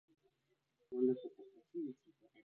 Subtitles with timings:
[0.01, 1.95] The current director is Sean Rainbird.